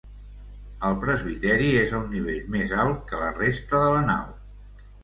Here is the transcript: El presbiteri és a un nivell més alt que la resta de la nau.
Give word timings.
El 0.87 0.95
presbiteri 1.03 1.69
és 1.83 1.93
a 1.93 2.01
un 2.01 2.09
nivell 2.17 2.51
més 2.59 2.75
alt 2.87 3.07
que 3.13 3.25
la 3.25 3.33
resta 3.39 3.85
de 3.87 3.97
la 3.99 4.07
nau. 4.13 4.31